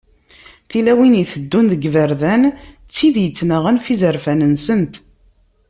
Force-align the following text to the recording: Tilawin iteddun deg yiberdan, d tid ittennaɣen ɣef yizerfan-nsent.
Tilawin 0.69 1.15
iteddun 1.23 1.65
deg 1.71 1.81
yiberdan, 1.85 2.41
d 2.51 2.53
tid 2.95 3.15
ittennaɣen 3.19 3.79
ɣef 3.79 3.87
yizerfan-nsent. 3.89 4.93